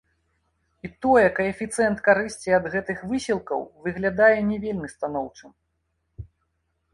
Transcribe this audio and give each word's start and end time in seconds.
І 0.87 0.89
тое 1.05 1.25
каэфіцыент 1.39 2.01
карысці 2.07 2.55
ад 2.59 2.65
гэтых 2.77 3.03
высілкаў 3.11 3.61
выглядае 3.89 4.33
не 4.49 4.57
вельмі 4.65 4.87
станоўчым. 4.95 5.49